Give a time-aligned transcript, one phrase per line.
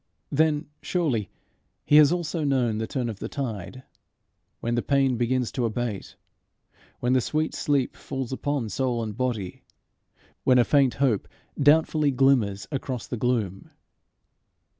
[0.31, 1.29] Then, surely,
[1.85, 3.83] he has also known the turn of the tide,
[4.59, 6.15] when the pain begins to abate,
[7.01, 9.61] when the sweet sleep falls upon soul and body,
[10.43, 11.27] when a faint hope
[11.61, 13.69] doubtfully glimmers across the gloom!